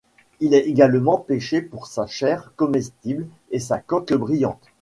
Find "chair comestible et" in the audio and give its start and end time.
2.07-3.59